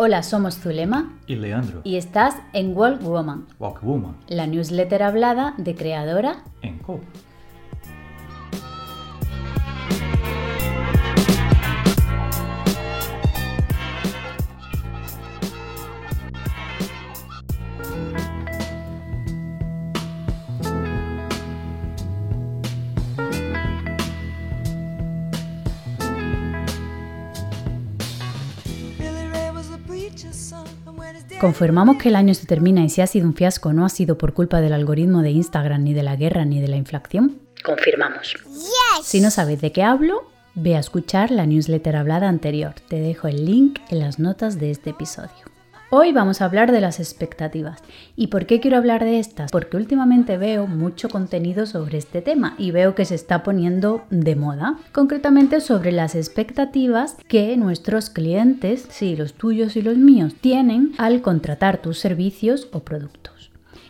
[0.00, 1.12] Hola, somos Zulema.
[1.26, 1.80] Y Leandro.
[1.82, 4.16] Y estás en World Woman, Walk Woman.
[4.28, 7.00] la newsletter hablada de creadora en Co.
[31.40, 34.18] Confirmamos que el año se termina y si ha sido un fiasco no ha sido
[34.18, 37.38] por culpa del algoritmo de Instagram, ni de la guerra, ni de la inflación.
[37.64, 38.34] Confirmamos.
[39.04, 42.74] Si no sabes de qué hablo, ve a escuchar la newsletter hablada anterior.
[42.88, 45.30] Te dejo el link en las notas de este episodio.
[45.90, 47.82] Hoy vamos a hablar de las expectativas.
[48.14, 49.50] ¿Y por qué quiero hablar de estas?
[49.50, 54.36] Porque últimamente veo mucho contenido sobre este tema y veo que se está poniendo de
[54.36, 60.92] moda, concretamente sobre las expectativas que nuestros clientes, sí, los tuyos y los míos, tienen
[60.98, 63.37] al contratar tus servicios o productos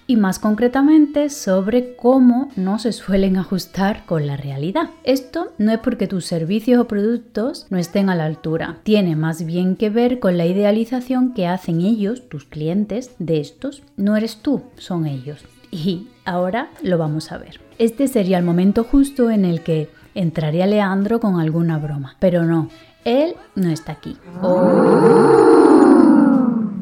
[0.08, 4.90] y más concretamente sobre cómo no se suelen ajustar con la realidad.
[5.04, 9.44] Esto no es porque tus servicios o productos no estén a la altura, tiene más
[9.44, 13.82] bien que ver con la idealización que hacen ellos, tus clientes, de estos.
[13.96, 15.44] No eres tú, son ellos.
[15.70, 17.60] Y ahora lo vamos a ver.
[17.78, 22.70] Este sería el momento justo en el que entraría Leandro con alguna broma, pero no,
[23.04, 24.16] él no está aquí.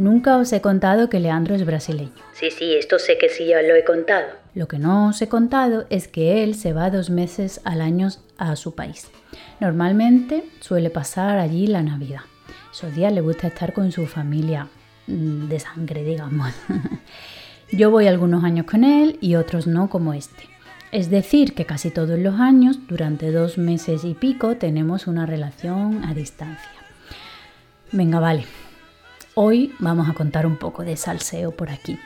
[0.06, 2.22] Nunca os he contado que Leandro es brasileño.
[2.32, 4.26] Sí, sí, esto sé que sí ya lo he contado.
[4.54, 8.10] Lo que no os he contado es que él se va dos meses al año
[8.38, 9.10] a su país.
[9.58, 12.20] Normalmente suele pasar allí la Navidad.
[12.72, 14.68] Esos días le gusta estar con su familia
[15.08, 16.52] mm, de sangre, digamos.
[17.72, 20.44] Yo voy algunos años con él y otros no como este.
[20.92, 26.04] Es decir, que casi todos los años, durante dos meses y pico, tenemos una relación
[26.04, 26.70] a distancia.
[27.90, 28.45] Venga, vale,
[29.39, 31.98] Hoy vamos a contar un poco de salseo por aquí.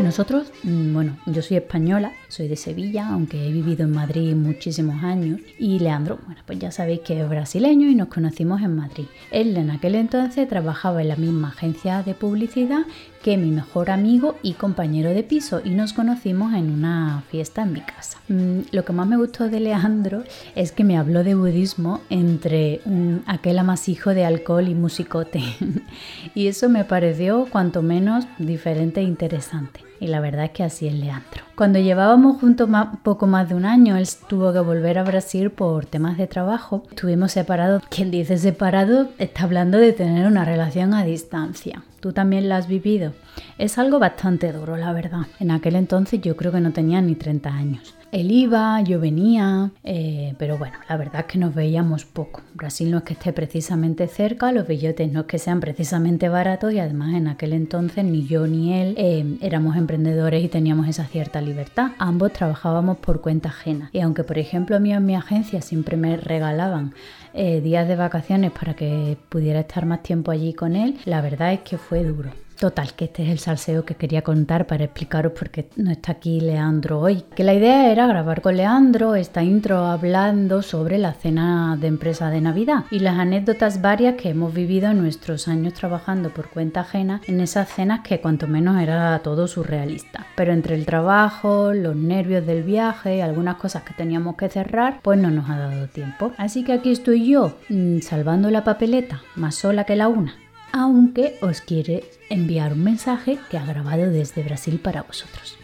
[0.00, 5.02] Nosotros, mm, bueno, yo soy española, soy de Sevilla, aunque he vivido en Madrid muchísimos
[5.02, 5.40] años.
[5.58, 9.06] Y Leandro, bueno, pues ya sabéis que es brasileño y nos conocimos en Madrid.
[9.30, 12.82] Él en aquel entonces trabajaba en la misma agencia de publicidad
[13.22, 17.72] que mi mejor amigo y compañero de piso y nos conocimos en una fiesta en
[17.72, 18.18] mi casa.
[18.28, 20.22] Mm, lo que más me gustó de Leandro
[20.54, 22.80] es que me habló de budismo entre
[23.26, 25.42] aquel amasijo de alcohol y musicote.
[26.34, 30.88] y eso me pareció cuanto menos diferente e interesante y la verdad es que así
[30.88, 31.44] es Leandro.
[31.54, 32.68] Cuando llevábamos juntos
[33.02, 36.84] poco más de un año, él tuvo que volver a Brasil por temas de trabajo.
[36.90, 37.82] Estuvimos separados.
[37.90, 41.82] Quien dice separado está hablando de tener una relación a distancia.
[42.00, 43.12] Tú también la has vivido.
[43.58, 45.26] Es algo bastante duro, la verdad.
[45.38, 47.94] En aquel entonces yo creo que no tenía ni 30 años.
[48.12, 52.40] Él iba, yo venía, eh, pero bueno, la verdad es que nos veíamos poco.
[52.54, 56.72] Brasil no es que esté precisamente cerca, los bellotes no es que sean precisamente baratos
[56.72, 61.04] y además en aquel entonces ni yo ni él eh, éramos emprendedores y teníamos esa
[61.04, 61.92] cierta libertad.
[61.98, 65.96] Ambos trabajábamos por cuenta ajena y aunque por ejemplo a mí en mi agencia siempre
[65.96, 66.94] me regalaban
[67.32, 71.52] eh, días de vacaciones para que pudiera estar más tiempo allí con él, la verdad
[71.52, 72.30] es que fue duro.
[72.60, 76.12] Total, que este es el salseo que quería contar para explicaros por qué no está
[76.12, 77.24] aquí Leandro hoy.
[77.34, 82.28] Que la idea era grabar con Leandro esta intro hablando sobre la cena de empresa
[82.28, 86.80] de Navidad y las anécdotas varias que hemos vivido en nuestros años trabajando por cuenta
[86.80, 90.26] ajena en esas cenas que cuanto menos era todo surrealista.
[90.36, 95.00] Pero entre el trabajo, los nervios del viaje y algunas cosas que teníamos que cerrar,
[95.00, 96.32] pues no nos ha dado tiempo.
[96.36, 100.34] Así que aquí estoy yo, mm, salvando la papeleta, más sola que la una
[100.72, 105.56] aunque os quiere enviar un mensaje que ha grabado desde Brasil para vosotros.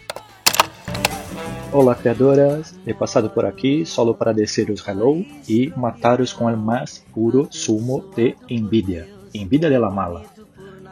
[1.72, 2.74] Olá, criadoras!
[2.86, 8.04] He passado por aqui solo para deciros hello e mataros com o mais puro sumo
[8.16, 9.06] de envidia.
[9.34, 10.22] Envidia de la mala.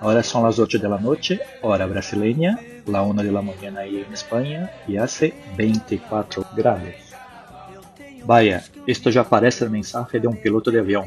[0.01, 4.05] Ahora son las 8 de la noche, hora brasileña, la 1 de la mañana ahí
[4.07, 6.95] en España y hace 24 grados.
[8.27, 11.05] Vaya, esto ya parece el mensaje de un piloto de avión.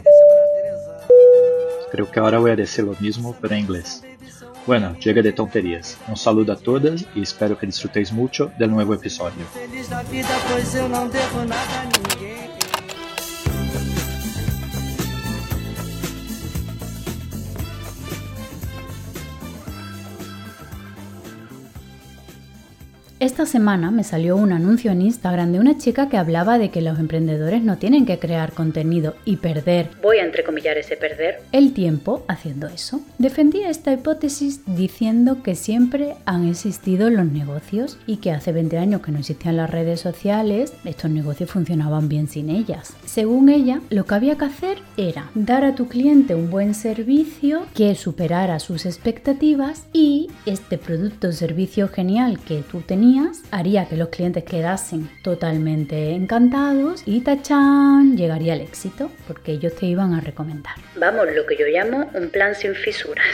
[1.91, 4.03] Creo que ahora voy a decir lo mismo, pero en inglés.
[4.65, 5.97] Bueno, llega de tonterías.
[6.09, 9.45] Un saludo a todas y espero que disfrutéis mucho del nuevo episodio.
[23.27, 26.81] Esta semana me salió un anuncio en Instagram de una chica que hablaba de que
[26.81, 31.73] los emprendedores no tienen que crear contenido y perder, voy a entrecomillar ese perder, el
[31.73, 33.01] tiempo haciendo eso.
[33.17, 39.01] Defendía esta hipótesis diciendo que siempre han existido los negocios y que hace 20 años
[39.01, 42.93] que no existían las redes sociales, estos negocios funcionaban bien sin ellas.
[43.03, 47.65] Según ella, lo que había que hacer era dar a tu cliente un buen servicio
[47.73, 53.16] que superara sus expectativas y este producto o servicio genial que tú tenías
[53.51, 59.85] haría que los clientes quedasen totalmente encantados y tachán llegaría al éxito porque ellos te
[59.85, 60.73] iban a recomendar.
[60.95, 63.25] Vamos, lo que yo llamo un plan sin fisuras.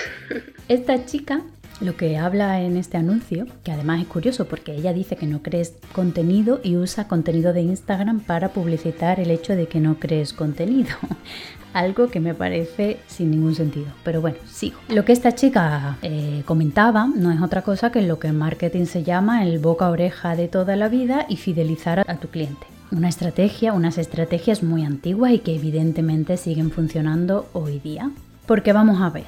[0.67, 1.41] Esta chica
[1.81, 5.41] lo que habla en este anuncio, que además es curioso porque ella dice que no
[5.41, 10.33] crees contenido y usa contenido de Instagram para publicitar el hecho de que no crees
[10.33, 10.91] contenido.
[11.73, 13.87] Algo que me parece sin ningún sentido.
[14.03, 14.77] Pero bueno, sigo.
[14.89, 18.85] Lo que esta chica eh, comentaba no es otra cosa que lo que en marketing
[18.85, 23.09] se llama el boca oreja de toda la vida y fidelizar a tu cliente una
[23.09, 28.11] estrategia, unas estrategias muy antiguas y que evidentemente siguen funcionando hoy día.
[28.45, 29.25] Porque vamos a ver,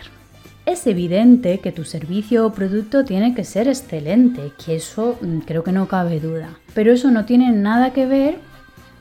[0.66, 5.64] es evidente que tu servicio o producto tiene que ser excelente, que eso mm, creo
[5.64, 6.58] que no cabe duda.
[6.74, 8.36] Pero eso no tiene nada que ver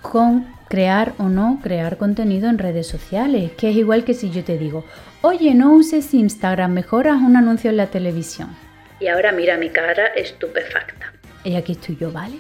[0.02, 4.44] con crear o no crear contenido en redes sociales, que es igual que si yo
[4.44, 4.84] te digo,
[5.22, 8.48] oye, no uses Instagram, mejor haz un anuncio en la televisión.
[9.00, 11.12] Y ahora mira mi cara estupefacta.
[11.44, 12.36] Y aquí estoy yo, ¿vale?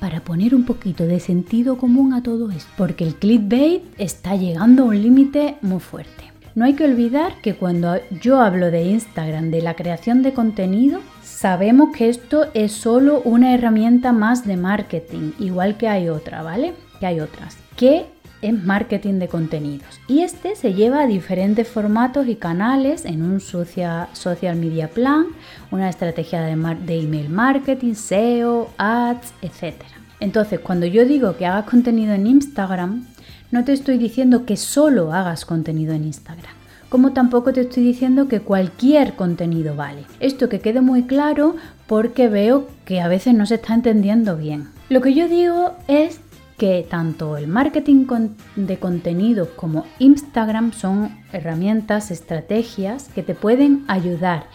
[0.00, 4.84] Para poner un poquito de sentido común a todo esto, porque el clickbait está llegando
[4.84, 6.25] a un límite muy fuerte.
[6.56, 11.02] No hay que olvidar que cuando yo hablo de Instagram, de la creación de contenido,
[11.22, 16.72] sabemos que esto es solo una herramienta más de marketing, igual que hay otra, ¿vale?
[16.98, 17.58] Que hay otras.
[17.76, 18.06] Que
[18.40, 20.00] es marketing de contenidos.
[20.08, 24.08] Y este se lleva a diferentes formatos y canales en un social,
[24.56, 25.26] media plan,
[25.70, 26.56] una estrategia de,
[26.86, 29.74] de email marketing, SEO, ads, etc.
[30.20, 33.04] Entonces, cuando yo digo que hagas contenido en Instagram,
[33.50, 36.52] no te estoy diciendo que solo hagas contenido en Instagram,
[36.88, 40.04] como tampoco te estoy diciendo que cualquier contenido vale.
[40.20, 41.56] Esto que quede muy claro
[41.86, 44.68] porque veo que a veces no se está entendiendo bien.
[44.88, 46.20] Lo que yo digo es
[46.56, 48.06] que tanto el marketing
[48.56, 54.46] de contenidos como Instagram son herramientas, estrategias que te pueden ayudar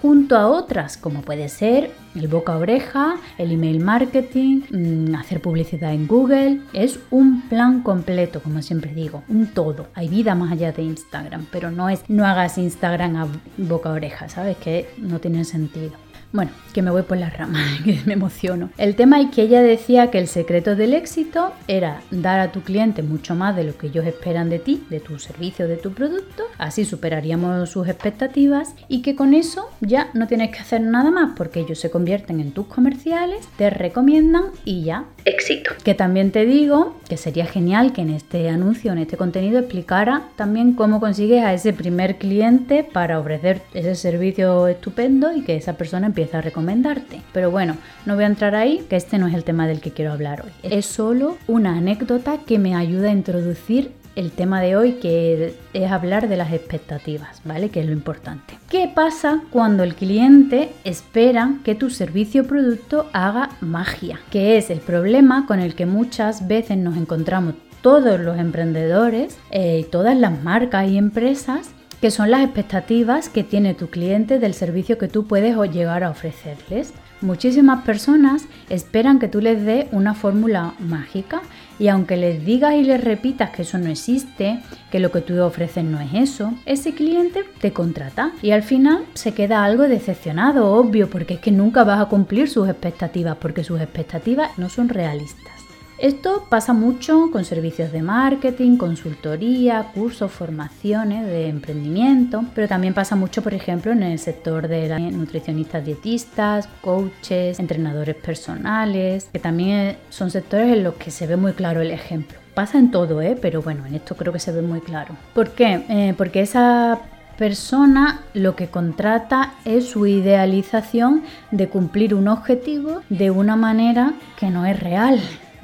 [0.00, 5.40] junto a otras como puede ser el boca a oreja, el email marketing, mm, hacer
[5.42, 6.60] publicidad en Google.
[6.72, 9.88] Es un plan completo, como siempre digo, un todo.
[9.94, 13.28] Hay vida más allá de Instagram, pero no es no hagas Instagram a
[13.58, 14.56] boca a oreja, ¿sabes?
[14.56, 16.05] Que no tiene sentido.
[16.32, 18.70] Bueno, que me voy por las ramas, que me emociono.
[18.78, 22.62] El tema es que ella decía que el secreto del éxito era dar a tu
[22.62, 25.92] cliente mucho más de lo que ellos esperan de ti, de tu servicio, de tu
[25.92, 31.10] producto, así superaríamos sus expectativas y que con eso ya no tienes que hacer nada
[31.10, 35.04] más porque ellos se convierten en tus comerciales, te recomiendan y ya.
[35.26, 35.72] Éxito.
[35.82, 40.22] Que también te digo que sería genial que en este anuncio, en este contenido, explicara
[40.36, 45.72] también cómo consigues a ese primer cliente para ofrecer ese servicio estupendo y que esa
[45.72, 47.22] persona empiece a recomendarte.
[47.32, 47.76] Pero bueno,
[48.06, 50.42] no voy a entrar ahí, que este no es el tema del que quiero hablar
[50.44, 50.52] hoy.
[50.62, 55.92] Es solo una anécdota que me ayuda a introducir el tema de hoy que es
[55.92, 57.68] hablar de las expectativas, ¿vale?
[57.68, 58.58] Que es lo importante.
[58.68, 64.18] ¿Qué pasa cuando el cliente espera que tu servicio o producto haga magia?
[64.30, 69.86] Que es el problema con el que muchas veces nos encontramos todos los emprendedores, eh,
[69.92, 71.70] todas las marcas y empresas
[72.00, 76.10] que son las expectativas que tiene tu cliente del servicio que tú puedes llegar a
[76.10, 76.92] ofrecerles.
[77.20, 81.40] Muchísimas personas esperan que tú les des una fórmula mágica
[81.78, 85.40] y aunque les digas y les repitas que eso no existe, que lo que tú
[85.40, 90.72] ofreces no es eso, ese cliente te contrata y al final se queda algo decepcionado,
[90.72, 94.88] obvio, porque es que nunca vas a cumplir sus expectativas, porque sus expectativas no son
[94.88, 95.55] realistas.
[95.98, 103.16] Esto pasa mucho con servicios de marketing, consultoría, cursos, formaciones de emprendimiento, pero también pasa
[103.16, 110.30] mucho, por ejemplo, en el sector de nutricionistas dietistas, coaches, entrenadores personales, que también son
[110.30, 112.36] sectores en los que se ve muy claro el ejemplo.
[112.52, 113.38] Pasa en todo, ¿eh?
[113.40, 115.16] pero bueno, en esto creo que se ve muy claro.
[115.34, 115.82] ¿Por qué?
[115.88, 117.00] Eh, porque esa
[117.38, 124.50] persona lo que contrata es su idealización de cumplir un objetivo de una manera que
[124.50, 125.20] no es real.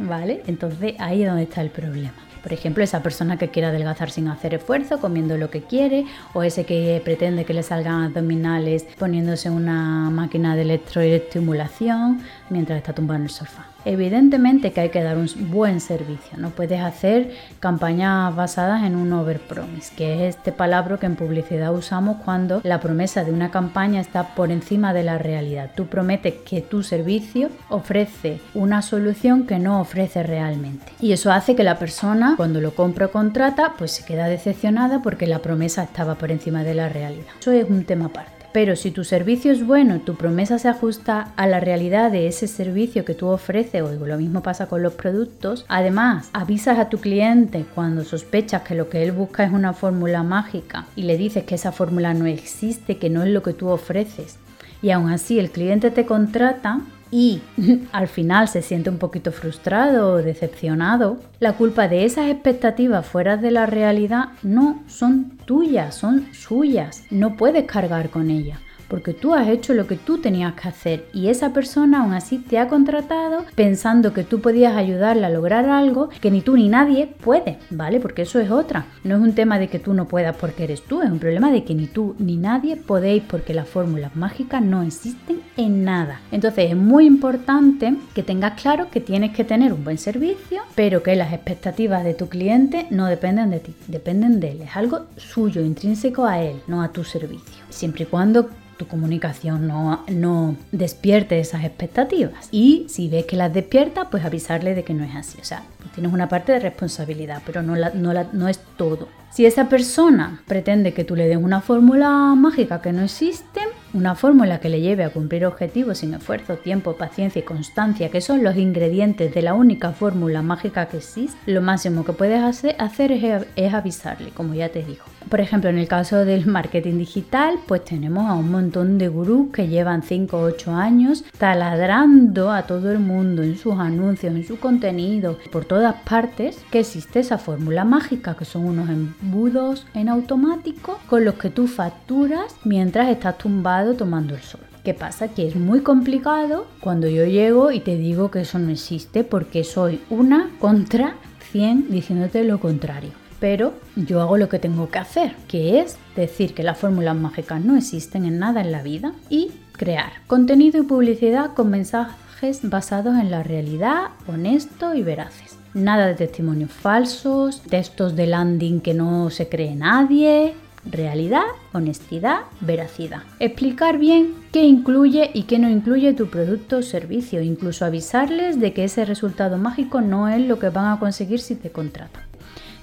[0.09, 0.43] ¿Vale?
[0.47, 2.15] Entonces ahí es donde está el problema.
[2.43, 6.43] Por ejemplo, esa persona que quiere adelgazar sin hacer esfuerzo, comiendo lo que quiere, o
[6.43, 13.19] ese que pretende que le salgan abdominales poniéndose una máquina de electroestimulación mientras está tumbado
[13.19, 13.72] en el sofá.
[13.85, 19.13] Evidentemente que hay que dar un buen servicio, no puedes hacer campañas basadas en un
[19.13, 24.01] overpromise, que es este palabra que en publicidad usamos cuando la promesa de una campaña
[24.01, 25.71] está por encima de la realidad.
[25.75, 30.93] Tú prometes que tu servicio ofrece una solución que no ofrece realmente.
[31.01, 35.03] Y eso hace que la persona cuando lo compra o contrata pues se queda decepcionada
[35.03, 37.33] porque la promesa estaba por encima de la realidad.
[37.41, 38.32] Eso es un tema aparte.
[38.53, 42.47] Pero si tu servicio es bueno, tu promesa se ajusta a la realidad de ese
[42.47, 46.99] servicio que tú ofreces, o lo mismo pasa con los productos, además avisas a tu
[46.99, 51.45] cliente cuando sospechas que lo que él busca es una fórmula mágica y le dices
[51.45, 54.37] que esa fórmula no existe, que no es lo que tú ofreces,
[54.83, 56.81] y aún así el cliente te contrata,
[57.13, 57.43] y
[57.93, 63.37] al final se siente un poquito frustrado o decepcionado, la culpa de esas expectativas fuera
[63.37, 67.05] de la realidad no son tuyas, son suyas.
[67.11, 68.59] No puedes cargar con ellas
[68.93, 72.37] porque tú has hecho lo que tú tenías que hacer y esa persona aún así
[72.37, 76.69] te ha contratado pensando que tú podías ayudarle a lograr algo que ni tú ni
[76.69, 78.01] nadie puede, ¿vale?
[78.01, 78.85] Porque eso es otra.
[79.03, 81.51] No es un tema de que tú no puedas porque eres tú, es un problema
[81.51, 86.21] de que ni tú ni nadie podéis porque las fórmulas mágicas no existen en nada.
[86.31, 91.03] Entonces es muy importante que tengas claro que tienes que tener un buen servicio, pero
[91.03, 94.61] que las expectativas de tu cliente no dependen de ti, dependen de él.
[94.61, 97.65] Es algo suyo, intrínseco a él, no a tu servicio.
[97.71, 98.51] Siempre y cuando
[98.83, 102.49] tu comunicación no, no despierte esas expectativas.
[102.51, 105.39] Y si ves que las despierta, pues avisarle de que no es así.
[105.41, 105.63] O sea,
[105.95, 109.09] tienes una parte de responsabilidad, pero no, no, no es todo.
[109.31, 113.61] Si esa persona pretende que tú le des una fórmula mágica que no existe,
[113.95, 118.21] una fórmula que le lleve a cumplir objetivos sin esfuerzo, tiempo, paciencia y constancia, que
[118.21, 123.13] son los ingredientes de la única fórmula mágica que existe, lo máximo que puedes hacer,
[123.57, 125.05] es, avisarle, como ya te digo.
[125.29, 129.53] Por ejemplo, en el caso del marketing digital, pues tenemos a un montón de gurús
[129.53, 134.45] que llevan 5 o 8 años taladrando a todo el mundo en sus anuncios, en
[134.47, 140.09] su contenido, por todas partes, que existe esa fórmula mágica, que son unos embudos en
[140.09, 144.61] automático con los que tú facturas mientras estás tumbado tomando el sol.
[144.85, 145.29] ¿Qué pasa?
[145.29, 149.63] Que es muy complicado cuando yo llego y te digo que eso no existe porque
[149.63, 151.15] soy una contra
[151.53, 153.11] 100 diciéndote lo contrario.
[153.39, 157.61] Pero yo hago lo que tengo que hacer, que es decir que las fórmulas mágicas
[157.65, 163.19] no existen en nada en la vida y crear contenido y publicidad con mensajes basados
[163.19, 165.57] en la realidad, honesto y veraces.
[165.75, 173.23] Nada de testimonios falsos, textos de landing que no se cree nadie, realidad, honestidad, veracidad.
[173.39, 178.73] Explicar bien qué incluye y qué no incluye tu producto o servicio, incluso avisarles de
[178.73, 182.25] que ese resultado mágico no es lo que van a conseguir si te contratan.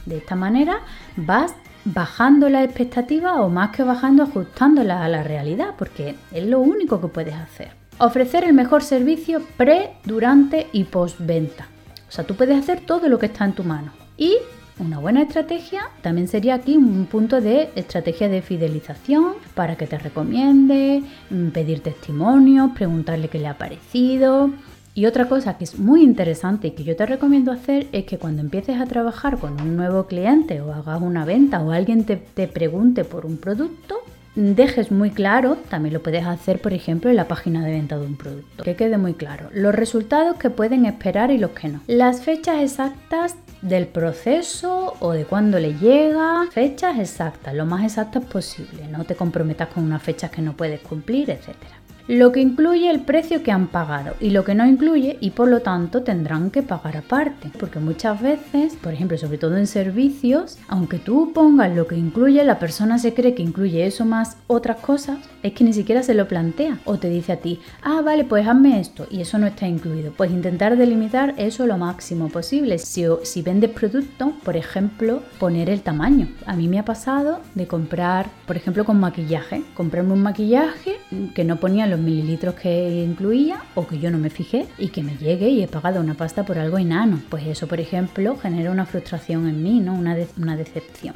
[0.06, 0.80] De esta manera
[1.18, 1.54] vas
[1.86, 7.02] bajando la expectativa o más que bajando ajustándola a la realidad, porque es lo único
[7.02, 7.72] que puedes hacer.
[7.98, 11.68] Ofrecer el mejor servicio pre, durante y postventa.
[12.08, 13.92] O sea, tú puedes hacer todo lo que está en tu mano.
[14.18, 14.38] Y
[14.80, 19.98] una buena estrategia también sería aquí un punto de estrategia de fidelización para que te
[19.98, 24.52] recomiende, mm, pedir testimonios, preguntarle qué le ha parecido.
[24.96, 28.18] Y otra cosa que es muy interesante y que yo te recomiendo hacer es que
[28.18, 32.18] cuando empieces a trabajar con un nuevo cliente o hagas una venta o alguien te,
[32.18, 34.00] te pregunte por un producto,
[34.36, 38.06] dejes muy claro, también lo puedes hacer por ejemplo en la página de venta de
[38.06, 41.82] un producto, que quede muy claro los resultados que pueden esperar y los que no.
[41.88, 48.24] Las fechas exactas del proceso o de cuándo le llega, fechas exactas, lo más exactas
[48.24, 52.90] posible, no te comprometas con unas fechas que no puedes cumplir, etcétera lo que incluye
[52.90, 56.50] el precio que han pagado y lo que no incluye y por lo tanto tendrán
[56.50, 57.52] que pagar aparte.
[57.60, 62.44] Porque muchas veces, por ejemplo, sobre todo en servicios, aunque tú pongas lo que incluye,
[62.44, 66.16] la persona se cree que incluye eso más otras cosas, es que ni siquiera se
[66.16, 69.46] lo plantea o te dice a ti, ah, vale, pues hazme esto y eso no
[69.46, 70.12] está incluido.
[70.18, 72.80] Pues intentar delimitar eso lo máximo posible.
[72.80, 76.28] Si, si vendes producto, por ejemplo, poner el tamaño.
[76.48, 80.98] A mí me ha pasado de comprar, por ejemplo, con maquillaje, comprarme un maquillaje
[81.36, 85.16] que no ponía mililitros que incluía o que yo no me fijé y que me
[85.18, 87.22] llegue y he pagado una pasta por algo enano.
[87.30, 89.94] Pues eso, por ejemplo, genera una frustración en mí, ¿no?
[89.94, 91.16] Una, una decepción.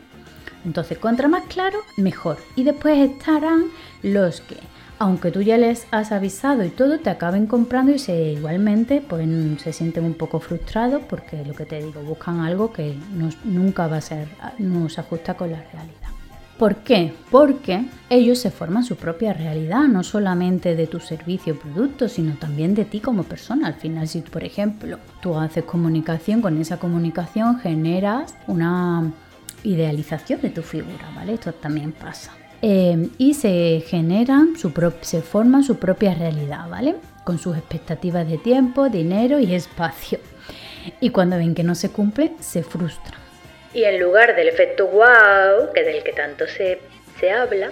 [0.65, 2.37] Entonces, contra más claro, mejor.
[2.55, 3.65] Y después estarán
[4.01, 4.57] los que,
[4.99, 9.27] aunque tú ya les has avisado y todo, te acaben comprando y se igualmente pues
[9.61, 12.95] se sienten un poco frustrados porque lo que te digo, buscan algo que
[13.43, 14.27] nunca va a ser,
[14.59, 16.12] no se ajusta con la realidad.
[16.57, 17.13] ¿Por qué?
[17.31, 22.35] Porque ellos se forman su propia realidad, no solamente de tu servicio o producto, sino
[22.35, 23.67] también de ti como persona.
[23.67, 29.11] Al final, si por ejemplo tú haces comunicación, con esa comunicación generas una
[29.63, 31.33] idealización de tu figura, ¿vale?
[31.33, 32.31] Esto también pasa.
[32.61, 36.95] eh, y se generan, su se forman su propia realidad, ¿vale?
[37.25, 40.19] Con sus expectativas de tiempo, dinero y espacio.
[41.01, 43.22] Y cuando ven que no se cumple, se frustran.
[43.73, 46.79] Y en lugar del efecto wow, que del que tanto se,
[47.19, 47.71] se habla,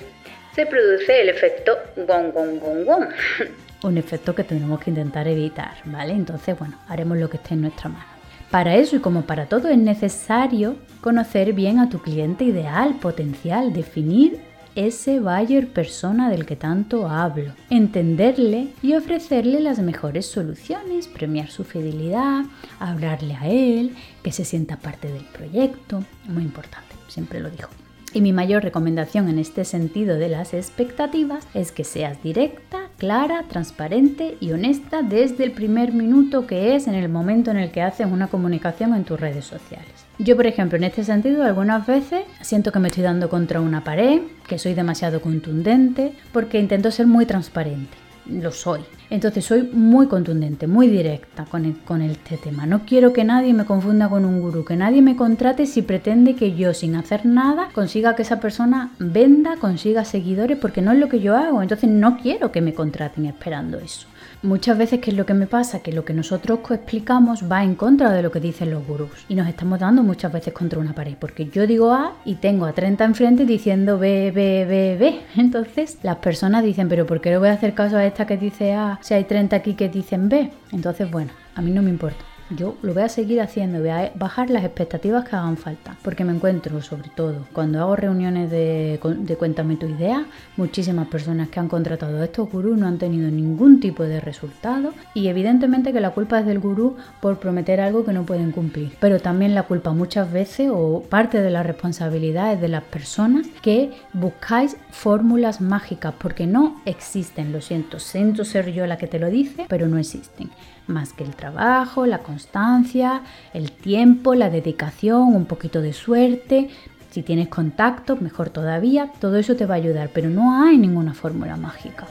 [0.55, 3.07] se produce el efecto gong gong gong gong.
[3.83, 6.13] Un efecto que tenemos que intentar evitar, ¿vale?
[6.13, 8.05] Entonces, bueno, haremos lo que esté en nuestra mano.
[8.51, 13.71] Para eso y como para todo es necesario conocer bien a tu cliente ideal, potencial,
[13.71, 14.41] definir
[14.75, 21.63] ese buyer persona del que tanto hablo, entenderle y ofrecerle las mejores soluciones, premiar su
[21.63, 22.45] fidelidad,
[22.79, 27.67] hablarle a él, que se sienta parte del proyecto, muy importante, siempre lo digo.
[28.13, 33.45] Y mi mayor recomendación en este sentido de las expectativas es que seas directa, clara,
[33.49, 37.81] transparente y honesta desde el primer minuto que es en el momento en el que
[37.81, 40.05] haces una comunicación en tus redes sociales.
[40.19, 43.83] Yo, por ejemplo, en este sentido, algunas veces siento que me estoy dando contra una
[43.83, 48.81] pared, que soy demasiado contundente, porque intento ser muy transparente lo soy.
[49.09, 52.65] Entonces soy muy contundente, muy directa con, con este tema.
[52.65, 56.35] No quiero que nadie me confunda con un gurú, que nadie me contrate si pretende
[56.35, 60.99] que yo sin hacer nada consiga que esa persona venda, consiga seguidores, porque no es
[60.99, 61.61] lo que yo hago.
[61.61, 64.07] Entonces no quiero que me contraten esperando eso.
[64.43, 65.83] Muchas veces, ¿qué es lo que me pasa?
[65.83, 69.23] Que lo que nosotros explicamos va en contra de lo que dicen los gurús.
[69.29, 71.13] Y nos estamos dando muchas veces contra una pared.
[71.19, 75.21] Porque yo digo A y tengo a 30 enfrente diciendo B, B, B, B.
[75.39, 78.37] Entonces las personas dicen, pero ¿por qué le voy a hacer caso a esta que
[78.37, 80.49] dice A si hay 30 aquí que dicen B?
[80.71, 82.30] Entonces, bueno, a mí no me importa.
[82.55, 86.25] Yo lo voy a seguir haciendo, voy a bajar las expectativas que hagan falta, porque
[86.25, 90.25] me encuentro sobre todo cuando hago reuniones de, de Cuéntame tu idea,
[90.57, 94.93] muchísimas personas que han contratado a estos gurús no han tenido ningún tipo de resultado
[95.13, 98.97] y evidentemente que la culpa es del gurú por prometer algo que no pueden cumplir,
[98.99, 103.47] pero también la culpa muchas veces o parte de la responsabilidad es de las personas
[103.61, 109.19] que buscáis fórmulas mágicas porque no existen, lo siento, siento ser yo la que te
[109.19, 110.49] lo dice, pero no existen
[110.91, 113.21] más que el trabajo, la constancia,
[113.53, 116.69] el tiempo, la dedicación, un poquito de suerte.
[117.09, 121.13] Si tienes contacto, mejor todavía, todo eso te va a ayudar, pero no hay ninguna
[121.13, 122.07] fórmula mágica.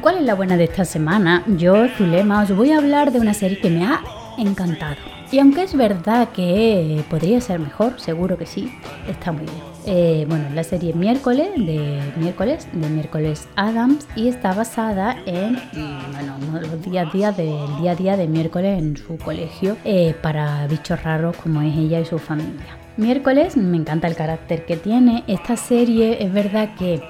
[0.00, 1.44] ¿En cuál es la buena de esta semana?
[1.58, 4.00] Yo, Zulema, os voy a hablar de una serie que me ha
[4.38, 4.96] encantado.
[5.30, 8.72] Y aunque es verdad que podría ser mejor, seguro que sí,
[9.06, 9.58] está muy bien.
[9.84, 16.38] Eh, bueno, la serie miércoles de miércoles de miércoles Adams y está basada en bueno,
[16.62, 20.66] los días a día del día a día de miércoles en su colegio eh, para
[20.66, 22.78] bichos raros como es ella y su familia.
[22.96, 25.24] Miércoles me encanta el carácter que tiene.
[25.26, 27.02] Esta serie es verdad que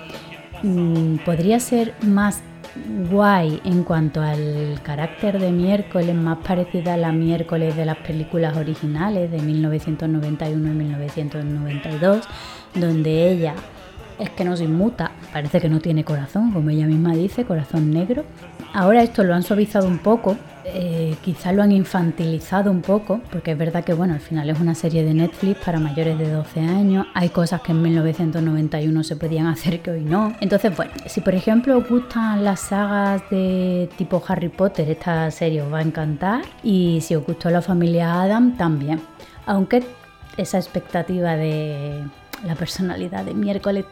[0.64, 2.42] mm, podría ser más
[3.10, 8.56] guay en cuanto al carácter de miércoles, más parecida a la miércoles de las películas
[8.56, 12.24] originales de 1991 y 1992,
[12.74, 13.54] donde ella
[14.18, 17.90] es que no se inmuta, parece que no tiene corazón, como ella misma dice, corazón
[17.90, 18.24] negro.
[18.72, 23.52] Ahora esto lo han suavizado un poco eh, quizá lo han infantilizado un poco, porque
[23.52, 26.60] es verdad que bueno, al final es una serie de Netflix para mayores de 12
[26.60, 30.34] años, hay cosas que en 1991 se podían hacer que hoy no.
[30.40, 35.62] Entonces, bueno, si por ejemplo os gustan las sagas de tipo Harry Potter, esta serie
[35.62, 39.00] os va a encantar, y si os gustó la familia Adam, también.
[39.46, 39.82] Aunque
[40.36, 42.04] esa expectativa de
[42.44, 43.84] la personalidad de miércoles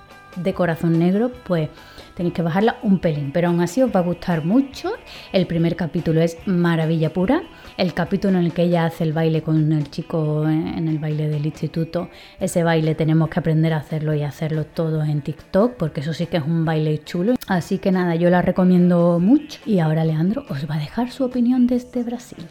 [0.43, 1.69] de corazón negro, pues
[2.15, 4.91] tenéis que bajarla un pelín, pero aún así os va a gustar mucho.
[5.33, 7.43] El primer capítulo es maravilla pura.
[7.77, 11.29] El capítulo en el que ella hace el baile con el chico en el baile
[11.29, 12.09] del instituto,
[12.41, 16.27] ese baile tenemos que aprender a hacerlo y hacerlo todos en TikTok, porque eso sí
[16.27, 17.35] que es un baile chulo.
[17.47, 19.61] Así que nada, yo la recomiendo mucho.
[19.65, 22.45] Y ahora Leandro os va a dejar su opinión desde Brasil.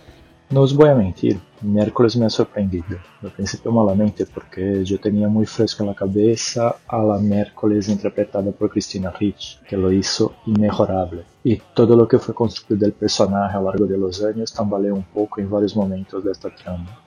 [0.50, 2.98] No os voy a mentir, miércoles me ha sorprendido.
[3.22, 8.52] Al principio malamente porque yo tenía muy fresco en la cabeza a la miércoles interpretada
[8.52, 11.24] por Cristina Ricci, que lo hizo inmejorable.
[11.44, 14.96] Y todo lo que fue construido del personaje a lo largo de los años tambaleó
[14.96, 17.07] un poco en varios momentos de esta trama.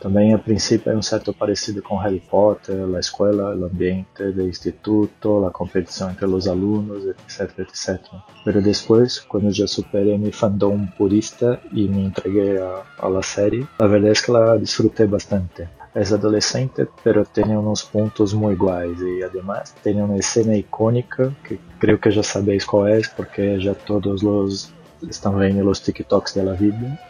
[0.00, 4.48] Também, a princípio, é um certo parecido com Harry Potter, a escola, o ambiente do
[4.48, 8.00] instituto, a competição entre os alunos, etc, etc.
[8.44, 13.86] Pero depois, quando já superei meu fandom purista e me entreguei a la série, a
[13.86, 15.68] verdade é que la disfrutei bastante.
[15.94, 21.58] es adolescente, pero tiene unos puntos muy guays y además tiene una escena icónica que
[21.78, 24.72] creo que ya sabéis cuál es porque ya todos los
[25.08, 27.00] están viendo los TikToks de la vida,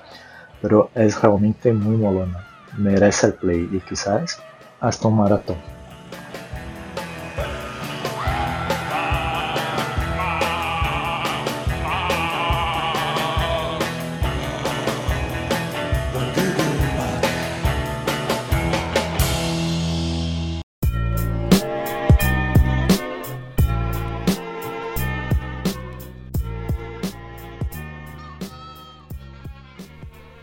[0.63, 2.47] pero es realmente muy molona,
[2.79, 4.43] merece el play y quizás
[4.81, 5.57] hasta un maratón.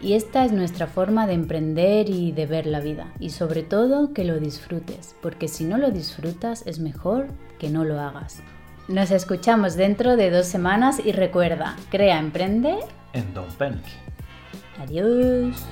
[0.02, 3.12] Y esta es nuestra forma de emprender y de ver la vida.
[3.20, 7.28] Y sobre todo que lo disfrutes, porque si no lo disfrutas es mejor
[7.60, 8.42] que no lo hagas.
[8.88, 12.78] Nos escuchamos dentro de dos semanas y recuerda, crea, emprende.
[13.14, 13.84] En Don't Panic.
[14.80, 15.66] Adiós.